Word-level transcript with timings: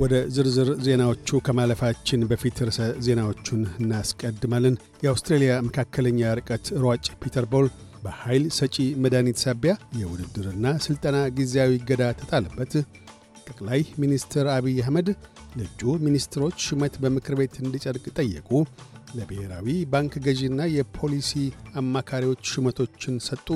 ወደ 0.00 0.14
ዝርዝር 0.34 0.68
ዜናዎቹ 0.84 1.38
ከማለፋችን 1.46 2.20
በፊት 2.28 2.58
ርዕሰ 2.66 2.78
ዜናዎቹን 3.06 3.62
እናስቀድማለን። 3.80 4.74
የአውስትሬልያ 5.02 5.52
መካከለኛ 5.66 6.30
ርቀት 6.38 6.66
ሯጭ 6.84 7.06
ፒተር 7.22 7.46
ቦል 7.52 7.66
በኃይል 8.04 8.44
ሰጪ 8.58 8.76
መድኃኒት 9.04 9.38
ሳቢያ 9.42 9.72
የውድድርና 10.00 10.66
ሥልጠና 10.84 11.18
ጊዜያዊ 11.38 11.74
እገዳ 11.80 12.04
ተጣለበት። 12.20 12.74
ጠቅላይ 13.46 13.82
ሚኒስትር 14.02 14.46
አብይ 14.54 14.78
አህመድ 14.84 15.08
ለእጩ 15.58 15.92
ሚኒስትሮች 16.06 16.58
ሹመት 16.68 16.96
በምክር 17.02 17.36
ቤት 17.40 17.56
እንዲጸድቅ 17.62 18.04
ጠየቁ። 18.18 18.48
ለብሔራዊ 19.16 19.68
ባንክ 19.92 20.14
ገዢና 20.26 20.60
የፖሊሲ 20.76 21.30
አማካሪዎች 21.80 22.42
ሹመቶችን 22.54 23.16
ሰጡ። 23.28 23.48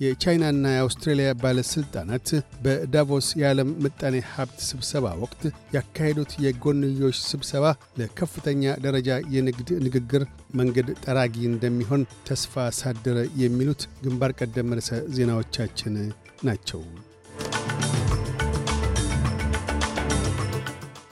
የቻይናና 0.00 0.64
የአውስትሬልያ 0.72 1.28
ባለሥልጣናት 1.42 2.28
በዳቮስ 2.64 3.28
የዓለም 3.40 3.70
ምጣኔ 3.84 4.16
ሀብት 4.32 4.58
ስብሰባ 4.68 5.14
ወቅት 5.22 5.42
ያካሄዱት 5.76 6.32
የጎንዮሽ 6.44 7.18
ስብሰባ 7.30 7.64
ለከፍተኛ 8.00 8.74
ደረጃ 8.84 9.20
የንግድ 9.34 9.70
ንግግር 9.86 10.24
መንገድ 10.60 10.90
ጠራጊ 11.04 11.36
እንደሚሆን 11.50 12.08
ተስፋ 12.28 12.70
ሳደረ። 12.78 13.18
የሚሉት 13.42 13.84
ግንባር 14.04 14.32
ቀደም 14.40 14.74
ርዕሰ 14.78 14.90
ዜናዎቻችን 15.16 15.96
ናቸው። 16.44 16.82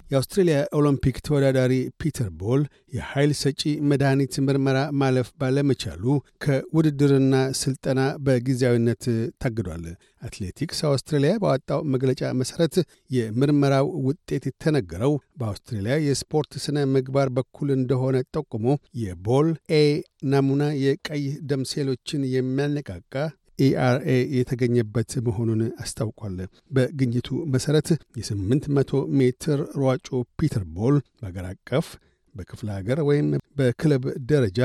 የአውስትሬልያ 0.07 0.57
ኦሎምፒክ 0.79 1.17
ተወዳዳሪ 1.27 1.73
ፒተር 2.01 2.29
ቦል 2.41 2.61
የኃይል 2.97 3.33
ሰጪ 3.41 3.63
መድኃኒት 3.91 4.35
ምርመራ 4.47 4.79
ማለፍ 5.01 5.29
ባለመቻሉ 5.41 6.05
ከውድድርና 6.45 7.33
ሥልጠና 7.61 8.01
በጊዜያዊነት 8.27 9.05
ታግዷል። 9.43 9.85
አትሌቲክስ 10.23 10.79
አውስትሬልያ 10.89 11.33
ባወጣው 11.43 11.81
መግለጫ 11.95 12.31
መሠረት 12.41 12.77
የምርመራው 13.17 13.89
ውጤት 14.07 14.45
የተነገረው 14.49 15.13
በአውስትሬልያ 15.41 15.97
የስፖርት 16.07 16.53
ሥነ 16.65 16.87
ምግባር 16.95 17.31
በኩል 17.37 17.71
እንደሆነ 17.77 18.23
ጠቁሞ 18.33 18.67
የቦል 19.03 19.51
A 19.75 19.83
ናሙና 20.31 20.65
የቀይ 20.85 21.25
ደም 21.51 21.65
ሴሎችን 21.73 22.23
የሚያነቃቃ 22.35 23.15
ERA 23.59 24.09
የተገኘበት 24.37 25.13
መሆኑን 25.27 25.63
አስታውቋል። 25.83 26.37
በግኝቱ 26.71 27.29
መሠረት 27.53 27.89
የ800 28.19 29.01
ሜትር 29.19 29.61
ሯጩ 29.83 30.09
ፒተር 30.39 30.65
ቦል 30.77 30.97
በአገር 31.21 31.47
አቀፍ 31.51 31.89
በክፍለ 32.35 32.69
ሀገር 32.77 32.99
ወይም 33.09 33.29
በክለብ 33.59 34.03
ደረጃ 34.31 34.61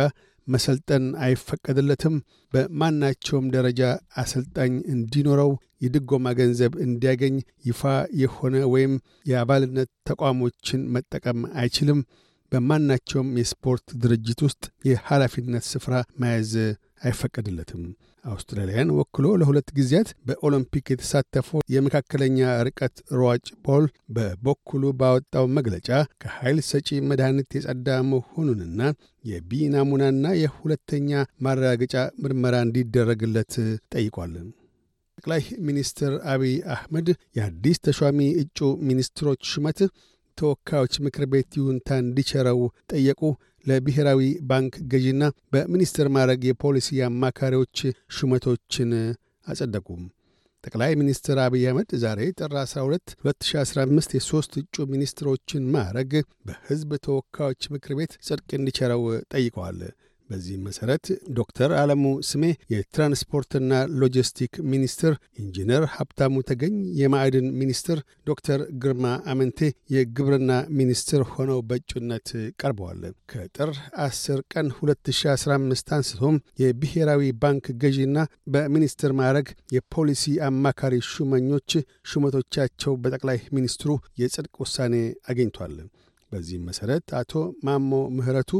መሰልጠን 0.47 1.03
አይፈቀድለትም። 1.25 2.15
በማናቸውም 2.53 3.45
ደረጃ 3.53 3.81
አሰልጣኝ 4.21 4.73
እንዲኖረው 4.93 5.51
የድጎማ 5.81 6.33
ገንዘብ 6.39 6.73
እንዲያገኝ 6.85 7.35
ይፋ 7.65 7.81
የሆነ 8.21 8.55
ወይም 8.73 8.93
የአባልነት 9.31 9.89
ተቋሞችን 10.09 10.81
መጠቀም 10.95 11.39
አይችልም። 11.61 12.01
በማናቸውም 12.51 13.29
የስፖርት 13.39 13.85
ድርጅት 14.03 14.39
ውስጥ 14.47 14.63
የኃላፊነት 14.87 15.65
ስፍራ 15.69 15.93
መያዝ 16.21 16.53
አይፈቀድለትም። 17.05 17.83
አውስትራሊያን 18.23 18.93
ወክሎ 18.97 19.25
ለሁለት 19.41 19.69
ጊዜያት 19.77 20.09
በኦሎምፒክ 20.27 20.85
የተሳተፈው 20.91 21.61
የመካከለኛ 21.73 22.37
ርቀት 22.67 22.95
ሯጭ 23.21 23.47
ቦል 23.65 23.85
በበኩሉ 24.15 24.91
ባወጣው 24.99 25.45
መግለጫ 25.57 25.89
ከኃይል 26.23 26.59
ሰጪ 26.69 26.89
መድኃኒት 27.09 27.57
የጸዳ 27.57 27.97
መሆኑንና 28.11 28.81
የቢ 29.23 29.61
ናሙናና 29.73 30.25
የሁለተኛ 30.41 31.09
ማረጋገጫ 31.45 31.95
ምርመራ 32.23 32.55
እንዲደረግለት 32.67 33.53
ጠይቋል። 33.93 34.33
ጠቅላይ 35.17 35.43
ሚኒስትር 35.65 36.13
አቢይ 36.31 36.55
አህመድ 36.75 37.07
የአዲስ 37.37 37.79
ተሿሚ 37.85 38.19
እጩ 38.41 38.59
ሚኒስትሮች 38.89 39.41
ሹመት 39.51 39.79
ተወካዮች 40.41 40.95
ምክር 41.05 41.25
ቤት 41.31 41.51
ይሁንታ 41.59 41.99
እንዲቸረው 42.03 42.61
ጠየቁ። 42.91 43.21
ለብሔራዊ 43.65 44.21
ባንክ 44.49 44.75
ገዢና 44.91 45.23
በሚኒስትር 45.53 46.07
ማዕረግ 46.15 46.41
የፖሊሲ 46.47 47.01
አማካሪዎች 47.07 47.77
ሹመቶችን 48.15 48.91
አጸደቁም። 49.47 50.01
ጠቅላይ 50.63 50.91
ሚኒስትር 50.99 51.37
አብይ 51.43 51.63
አህመድ 51.67 51.91
ዛሬ 52.01 52.19
ጥር 52.39 52.51
12 52.59 53.13
2015 53.21 54.15
የሦስት 54.17 54.53
እጩ 54.61 54.85
ሚኒስትሮችን 54.91 55.63
ማዕረግ 55.73 56.11
በሕዝብ 56.47 56.91
ተወካዮች 57.05 57.69
ምክር 57.73 57.93
ቤት 57.99 58.13
ጽድቅ 58.27 58.49
እንዲቸረው 58.59 59.03
ጠይቀዋል። 59.33 59.79
በዚህም 60.31 60.65
መሠረት 60.67 61.05
ዶክተር 61.37 61.71
አለሙ 61.77 62.03
ስሜ 62.27 62.43
የትራንስፖርትና 62.73 63.71
ሎጂስቲክ 64.01 64.53
ሚኒስትር፣ 64.71 65.13
ኢንጂነር 65.41 65.83
ሀብታሙ 65.95 66.43
ተገኝ 66.49 66.75
የማዕድን 66.99 67.47
ሚኒስትር፣ 67.61 67.97
ዶክተር 68.29 68.61
ግርማ 68.83 69.05
አመንቴ 69.31 69.59
የግብርና 69.95 70.51
ሚኒስትር 70.79 71.23
ሆነው 71.31 71.59
በእጩነት 71.69 72.29
ቀርበዋል። 72.61 73.01
ከጥር 73.31 73.71
10 74.05 74.39
ቀን 74.53 74.67
2015 74.77 75.95
አንስቶም 75.97 76.35
የብሔራዊ 76.61 77.31
ባንክ 77.41 77.65
ገዢና 77.83 78.17
በሚኒስትር 78.53 79.13
ማዕረግ 79.19 79.47
የፖሊሲ 79.75 80.19
አማካሪ 80.49 80.95
ሹመኞች 81.11 81.71
ሹመቶቻቸው 82.11 82.93
በጠቅላይ 83.03 83.41
ሚኒስትሩ 83.53 83.91
የጽድቅ 84.21 84.55
ውሳኔ 84.63 84.95
አግኝቷል። 85.29 85.75
በዚህም 86.31 86.65
መሠረት 86.67 87.07
አቶ 87.19 87.31
ማሞ 87.65 87.89
ምህረቱ 88.17 88.51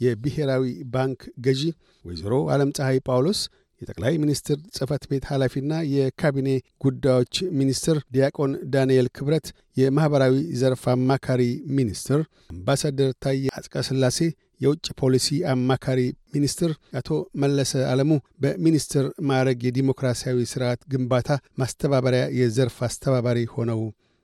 የብሔራዊ 0.00 0.64
ባንክ 0.94 1.20
ገዢ፣ 1.46 1.62
ወይዘሮ 2.04 2.34
ዓለም 2.54 2.72
ፀሐይ 2.76 2.98
ጳውሎስ 3.08 3.40
የጠቅላይ 3.80 4.14
ሚኒስትር 4.22 4.58
ጽህፈት 4.76 5.02
ቤት 5.10 5.24
ኃላፊና 5.30 5.72
የካቢኔ 5.92 6.48
ጉዳዮች 6.84 7.34
ሚኒስትር፣ 7.58 7.96
ዲያቆን 8.14 8.52
ዳንኤል 8.74 9.08
ክብረት 9.16 9.46
የማኅበራዊ 9.76 10.34
ዘርፍ 10.60 10.82
አማካሪ 10.94 11.42
ሚኒስትር፣ 11.78 12.20
አምባሳደር 12.54 13.10
ታዬ 13.24 13.42
አጽቀ 13.58 13.84
ሥላሴ 13.88 14.18
የውጭ 14.60 14.86
ፖሊሲ 15.00 15.28
አማካሪ 15.52 16.00
ሚኒስትር፣ 16.34 16.70
አቶ 16.98 17.08
መለሰ 17.42 17.72
ዓለሙ 17.90 18.10
በሚኒስትር 18.44 19.06
ማዕረግ 19.28 19.60
የዲሞክራሲያዊ 19.66 20.46
ሥርዓት 20.52 20.82
ግንባታ 20.92 21.28
ማስተባበሪያ 21.60 22.24
የዘርፍ 22.38 22.78
አስተባባሪ 22.88 23.40
ሆነው 23.54 23.82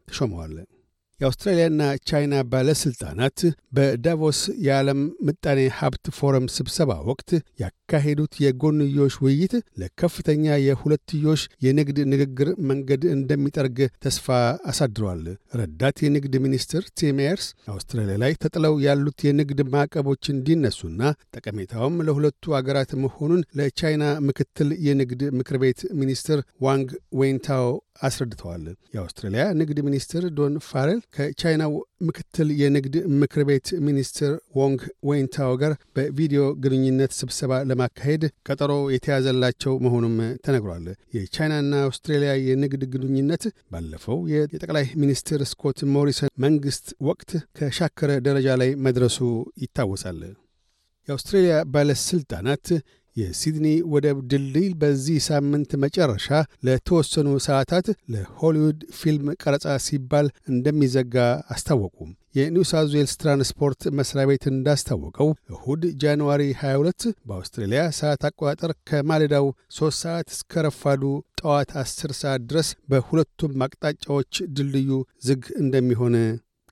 ተሾመዋል። 0.09 0.55
የአውስትራሊያና 1.21 1.81
ቻይና 2.09 2.35
ባለሥልጣናት 2.53 3.39
በዳቮስ 3.77 4.39
የዓለም 4.67 5.01
ምጣኔ 5.27 5.61
ሀብት 5.79 6.07
ፎረም 6.19 6.47
ስብሰባ 6.55 6.97
ወቅት 7.09 7.31
ያካሄዱት 7.63 8.35
የጎንዮሽ 8.45 9.15
ውይይት 9.25 9.55
ለከፍተኛ 9.81 10.57
የሁለትዮሽ 10.63 11.43
የንግድ 11.65 11.99
ንግግር 12.13 12.51
መንገድ 12.71 13.03
እንደሚጠርግ 13.15 13.77
ተስፋ 14.05 14.27
አሳድረዋል። 14.71 15.23
ረዳት 15.61 15.99
የንግድ 16.05 16.35
ሚኒስትር 16.45 16.83
ቲም 17.01 17.21
ኤርስ 17.27 17.47
አውስትራሊያ 17.75 18.17
ላይ 18.25 18.35
ተጥለው 18.45 18.75
ያሉት 18.87 19.21
የንግድ 19.29 19.61
ማዕቀቦች 19.75 20.25
እንዲነሱና 20.35 21.01
ጠቀሜታውም 21.37 22.03
ለሁለቱ 22.07 22.55
አገራት 22.61 22.93
መሆኑን 23.05 23.45
ለቻይና 23.61 24.05
ምክትል 24.29 24.71
የንግድ 24.87 25.23
ምክር 25.39 25.59
ቤት 25.63 25.81
ሚኒስትር 26.01 26.39
ዋንግ 26.63 26.89
ዌንታው 27.21 27.69
አስረድተዋል። 28.01 28.65
የአውስትራሊያ 28.95 29.45
ንግድ 29.61 29.79
ሚኒስትር 29.87 30.25
ዶን 30.37 30.55
ፋሬል 30.69 31.01
ከቻይናው 31.17 31.73
ምክትል 32.07 32.49
የንግድ 32.61 32.95
ምክር 33.21 33.43
ቤት 33.49 33.69
ሚኒስትር 33.87 34.31
ዎንግ 34.61 34.81
ዌንታው 35.11 35.53
ጋር 35.63 35.73
በቪዲዮ 35.97 36.43
ግንኙነት 36.65 37.13
ስብሰባ 37.19 37.61
ለማካሄድ 37.71 38.23
ቀጠሮ 38.49 38.73
የተያዘላቸው 38.95 39.75
መሆኑም 39.87 40.17
ተነግሯል። 40.47 40.87
የቻይናና 41.17 41.73
አውስትራሊያ 41.87 42.35
የንግድ 42.47 42.85
ግንኙነት 42.95 43.45
ባለፈው 43.73 44.21
የጠቅላይ 44.35 44.87
ሚኒስትር 45.03 45.43
ስኮት 45.51 45.81
ሞሪሰን 45.95 46.35
መንግሥት 46.45 46.87
ወቅት 47.09 47.31
ከሻከረ 47.59 48.13
ደረጃ 48.29 48.49
ላይ 48.63 48.71
መድረሱ 48.87 49.19
ይታወሳል። 49.65 50.21
የአውስትሬልያ 51.09 51.55
ባለሥልጣናት 51.75 52.67
የሲድኒ 53.17 53.67
ወደብ 53.93 54.19
ድልድይ 54.31 54.69
በዚህ 54.81 55.19
ሳምንት 55.27 55.71
መጨረሻ 55.85 56.27
ለተወሰኑ 56.67 57.29
ሰዓታት 57.47 57.87
ለሆሊውድ 58.15 58.81
ፊልም 58.99 59.29
ቀረጻ 59.43 59.77
ሲባል 59.87 60.27
እንደሚዘጋ 60.53 61.17
አስታወቁ። 61.55 61.97
የኒው 62.35 62.65
ሳውዝ 62.71 62.93
ዌልስ 62.97 63.15
ትራንስፖርት 63.21 63.81
መስሪያ 63.99 64.25
ቤት 64.31 64.45
እንዳስታወቀው 64.51 65.29
እሁድ 65.55 65.83
ጃንዋሪ 66.03 66.43
22 66.61 67.07
በአውስትሬልያ 67.29 67.83
ሰዓት 67.99 68.23
አቆጣጠር 68.29 68.73
ከማለዳው 68.91 69.47
3 69.79 69.99
ሰዓት 70.03 70.29
እስከ 70.37 70.63
ረፋዱ 70.67 71.03
ጠዋት 71.41 71.73
10 71.81 72.15
ሰዓት 72.21 72.43
ድረስ 72.51 72.71
በሁለቱም 72.91 73.65
አቅጣጫዎች 73.67 74.33
ድልድዩ 74.57 74.91
ዝግ 75.29 75.45
እንደሚሆን 75.63 76.17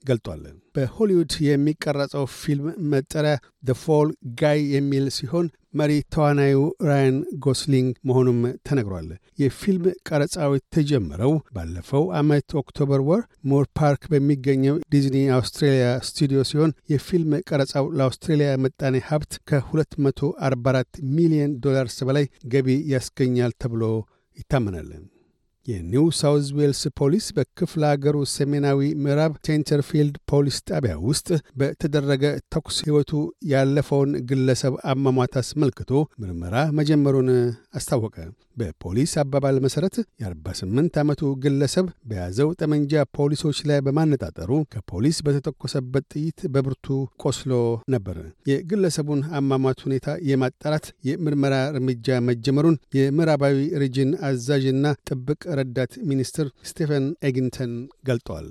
ገልጧል። 0.09 0.43
በሆሊውድ 0.77 1.33
የሚቀረጸው 1.47 2.25
ፊልም 2.39 2.67
መጠሪያ 2.93 3.35
The 3.65 3.75
Fall 3.81 4.09
Guy 4.41 4.61
የሚል 4.75 5.07
ሲሆን 5.17 5.47
መሪ 5.79 5.93
ተዋናዩ 6.15 6.59
ራያን 6.89 7.17
ጎስሊንግ 7.45 7.89
መሆኑም 8.09 8.39
ተነግሯል። 8.69 9.09
የፊልም 9.43 9.85
ቀረጻው 10.09 10.53
የተጀመረው 10.57 11.33
ባለፈው 11.57 12.05
ዓመት 12.21 12.57
ኦክቶበር 12.61 13.03
ወር 13.09 13.23
ሞር 13.51 13.67
ፓርክ 13.79 14.05
በሚገኘው 14.13 14.79
ዲዝኒ 14.95 15.19
አውስትሬሊያ 15.37 15.91
ስቱዲዮ 16.09 16.41
ሲሆን 16.51 16.75
የፊልም 16.93 17.35
ቀረጻው 17.51 17.87
ለአውስትሬሊያ 17.99 18.51
ምጣኔ 18.65 18.97
ሀብት 19.09 19.35
ከ244 19.51 21.03
ሚሊዮን 21.17 21.55
ዶላርስ 21.65 21.99
በላይ 22.09 22.27
ገቢ 22.53 22.79
ያስገኛል 22.95 23.55
ተብሎ 23.63 23.83
ይታመናል። 24.37 24.91
የኒው 25.69 26.05
ሳውዝ 26.19 26.47
ዌልስ 26.59 26.81
ፖሊስ 26.99 27.25
በክፍለ 27.37 27.83
አገሩ 27.91 28.17
ሰሜናዊ 28.33 28.81
ምዕራብ 29.03 29.33
ሴንተርፊልድ 29.47 30.15
ፖሊስ 30.31 30.59
ጣቢያ 30.69 30.95
ውስጥ 31.09 31.29
በተደረገ 31.61 32.25
ተኩስ 32.55 32.79
ሕይወቱ 32.87 33.13
ያለፈውን 33.53 34.13
ግለሰብ 34.31 34.75
አሟሟት 34.93 35.37
አስመልክቶ 35.43 35.93
ምርመራ 36.23 36.57
መጀመሩን 36.79 37.31
አስታወቀ። 37.79 38.17
በፖሊስ 38.59 39.13
አባባል 39.23 39.57
መሠረት 39.65 39.97
የ48 40.23 40.97
ዓመቱ 41.03 41.21
ግለሰብ 41.43 41.87
በያዘው 42.09 42.49
ጠመንጃ 42.61 43.03
ፖሊሶች 43.19 43.59
ላይ 43.69 43.79
በማነጣጠሩ 43.87 44.51
ከፖሊስ 44.73 45.19
በተተኮሰበት 45.27 46.07
ጥይት 46.15 46.41
በብርቱ 46.55 46.87
ቆስሎ 47.25 47.53
ነበር። 47.95 48.17
የግለሰቡን 48.51 49.21
አሟሟት 49.39 49.81
ሁኔታ 49.87 50.17
የማጣራት 50.31 50.87
የምርመራ 51.09 51.55
እርምጃ 51.73 52.19
መጀመሩን 52.29 52.79
የምዕራባዊ 52.99 53.55
region 53.83 54.11
አዛዥና 54.29 54.85
ጥብቅ 55.09 55.41
ረዳት 55.59 55.95
ሚኒስትር 56.11 56.49
ስቴፈን 56.65 57.07
ኤግንተን 57.29 57.73
ገልጠዋል። 58.09 58.49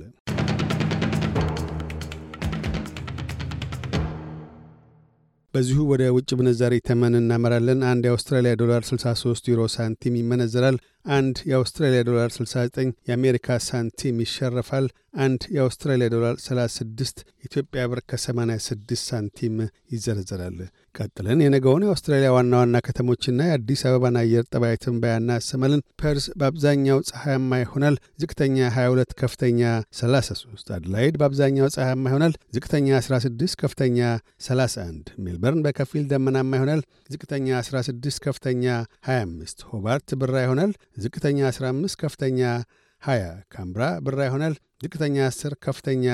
በዚሁ 5.53 5.79
ወደ 5.91 6.03
ውጭ 6.15 6.29
ምንዛሪ 6.39 6.73
ተመን 6.87 7.13
እናመራለን። 7.19 7.79
አንድ 7.91 8.03
የአውስትራሊያ 8.07 8.51
ዶላር 8.59 8.81
63 8.87 9.47
ዩሮ 9.51 9.61
ሳንቲም 9.75 10.17
ይመነዘራል። 10.19 10.75
አንድ 11.07 11.35
የአውስትራሊያ 11.49 12.01
ዶላር 12.07 12.29
69 12.35 12.79
የአሜሪካ 13.09 13.57
ሳንቲም 13.65 14.17
ይሸረፋል። 14.23 14.87
አንድ 15.19 15.41
የአውስትራሊያ 15.53 16.07
ዶላር 16.13 16.35
36 16.43 17.21
ኢትዮጵያ 17.47 17.81
ብር 17.91 17.99
ከ86 18.09 18.73
ሳንቲም 19.03 19.55
ይዘረዘራል። 19.93 20.57
ቀጥለን 20.95 21.39
የነገውን 21.43 21.83
የአውስትራሊያ 21.85 22.29
ዋና 22.35 22.53
ዋና 22.61 22.77
ከተሞችና 22.85 23.39
የአዲስ 23.47 23.81
አበባን 23.87 24.17
አየር 24.21 24.45
ጠባይ 24.51 24.75
ትንበያ 24.83 25.13
እናሰማለን። 25.21 25.83
ፐርስ 26.01 26.25
በአብዛኛው 26.39 26.99
ፀሐያማ 27.09 27.59
ይሆናል። 27.63 27.95
ዝቅተኛ 28.21 28.57
22፣ 28.71 29.15
ከፍተኛ 29.21 29.61
33። 29.99 30.73
አድላይድ 30.77 31.17
በአብዛኛው 31.21 31.69
ፀሐያማ 31.75 32.05
ይሆናል። 32.11 32.35
ዝቅተኛ 32.55 32.89
16፣ 33.01 33.57
ከፍተኛ 33.63 33.99
31። 34.47 35.13
ሜልበርን 35.25 35.63
በከፊል 35.67 36.05
ደመናማ 36.11 36.51
ይሆናል። 36.59 36.83
ዝቅተኛ 37.09 37.47
16፣ 37.61 38.19
ከፍተኛ 38.25 38.65
25። 39.09 39.65
ሆባርት 39.71 40.09
ብራ 40.21 40.35
ይሆናል። 40.45 40.73
ዝቅተኛ 40.97 41.39
15 41.51 41.95
ከፍተኛ 41.95 42.39
20። 43.03 43.25
ካምብራ 43.49 43.83
ብራ 44.05 44.19
ይሆናል። 44.27 44.53
ዝቅተኛ 44.83 45.17
10 45.29 45.53
ከፍተኛ 45.65 46.05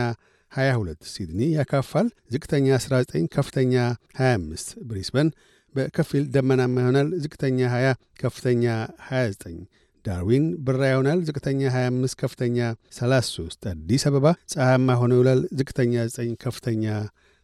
22። 0.51 1.07
ሲድኒ 1.13 1.41
ያካፋል። 1.57 2.07
ዝቅተኛ 2.33 2.67
19 2.79 3.27
ከፍተኛ 3.35 3.73
25። 4.19 4.75
ብሪስበን 4.89 5.29
በከፊል 5.75 6.25
ደመናማ 6.35 6.75
ይሆናል። 6.83 7.07
ዝቅተኛ 7.23 7.59
20 7.71 7.93
ከፍተኛ 8.19 8.65
29። 9.09 9.61
ዳርዊን 10.05 10.45
ብራ 10.65 10.81
ይሆናል። 10.91 11.19
ዝቅተኛ 11.27 11.61
25 11.75 12.15
ከፍተኛ 12.21 12.57
33። 12.97 13.69
አዲስ 13.73 14.05
አበባ 14.09 14.25
ፀሐያማ 14.53 14.97
ሆኖ 15.01 15.11
ይውላል። 15.17 15.43
ዝቅተኛ 15.59 15.93
9 16.09 16.35
ከፍተኛ 16.45 16.85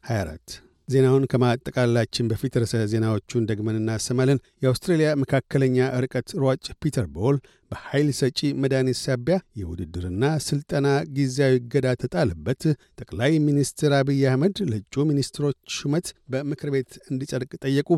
24። 0.04 0.69
ዜናውን 0.90 1.24
ከማጠቃላችን 1.32 2.30
በፊት 2.30 2.54
ርዕሰ 2.62 2.84
ዜናዎቹን 2.92 3.48
ደግመን 3.50 3.80
እናሰማለን። 3.80 4.42
የአውስትሬልያ 4.64 5.10
መካከለኛ 5.22 5.78
ርቀት 6.04 6.30
ሯጭ 6.44 6.66
ፒተር 6.82 7.06
ቦል 7.16 7.38
በኃይል 7.72 8.08
ሰጪ 8.20 8.40
መድኃኒት 8.62 9.00
ሳቢያ 9.02 9.36
የውድድርና 9.60 10.24
ስልጠና 10.48 10.88
ጊዜያዊ 11.18 11.56
እገዳ 11.60 11.88
ተጣለበት። 12.04 12.62
ጠቅላይ 13.02 13.34
ሚኒስትር 13.48 13.94
አብይ 14.00 14.24
አህመድ 14.30 14.58
ለእጩ 14.72 15.06
ሚኒስትሮች 15.10 15.60
ሹመት 15.78 16.08
በምክር 16.30 16.72
ቤት 16.76 16.92
እንዲጸድቅ 17.12 17.52
ጠየቁ። 17.66 17.90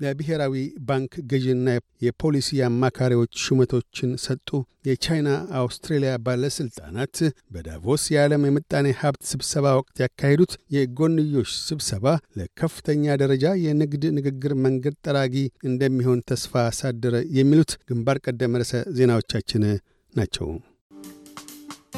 ለብሔራዊ 0.00 0.54
ባንክ 0.88 1.12
ገዥና 1.30 1.66
የፖሊሲ 2.04 2.48
አማካሪዎች 2.68 3.34
ሹመቶችን 3.44 4.10
ሰጡ። 4.24 4.48
የቻይና 4.84 5.28
አውስትሬልያ 5.58 6.12
ባለሥልጣናት 6.24 7.16
በዳቮስ 7.54 8.02
የዓለም 8.14 8.42
የምጣኔ 8.48 8.86
ሀብት 9.00 9.22
ስብሰባ 9.30 9.66
ወቅት 9.78 9.96
ያካሄዱት 10.04 10.52
የጎንዮሽ 10.76 11.52
ስብሰባ 11.68 12.06
ለከፍተኛ 12.38 13.16
ደረጃ 13.22 13.54
የንግድ 13.64 14.04
ንግግር 14.18 14.54
መንገድ 14.66 14.96
ጠራጊ 15.06 15.36
እንደሚሆን 15.64 16.24
ተስፋ 16.30 16.64
አሳደረ። 16.66 17.16
የሚሉት 17.38 17.72
ግንባር 17.90 18.18
ቀደም 18.26 18.58
ርዕሰ 18.60 18.84
ዜናዎቻችን 18.98 19.64
ናቸው። 20.14 20.48